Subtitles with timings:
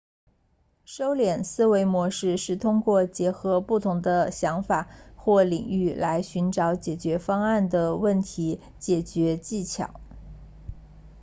[0.83, 9.91] 收敛思维模式是通过结合不同的想法或领域来寻找解决方案的问题解决技巧